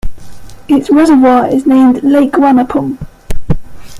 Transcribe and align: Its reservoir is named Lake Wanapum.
Its 0.67 0.89
reservoir 0.89 1.47
is 1.53 1.67
named 1.67 2.01
Lake 2.01 2.31
Wanapum. 2.31 2.97